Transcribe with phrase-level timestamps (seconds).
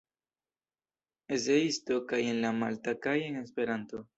[1.37, 4.07] Eseisto kaj en la malta kaj en Esperanto.